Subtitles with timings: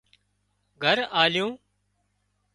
[0.83, 1.51] گھر آليُون